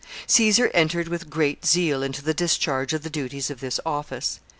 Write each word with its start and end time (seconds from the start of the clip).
Caesar 0.25 0.71
entered 0.73 1.07
with 1.07 1.29
great 1.29 1.63
zeal 1.63 2.01
into 2.01 2.23
the 2.23 2.33
discharge 2.33 2.91
of 2.91 3.03
the 3.03 3.09
duties 3.11 3.51
of 3.51 3.59
this 3.59 3.79
office. 3.85 4.39